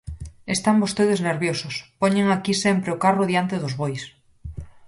Están 0.55 0.75
vostedes 0.83 1.19
nerviosos, 1.29 1.75
poñen 2.01 2.27
aquí 2.29 2.53
sempre 2.65 2.89
o 2.95 3.01
carro 3.03 3.23
diante 3.31 3.55
dos 3.63 3.73
bois. 3.81 4.01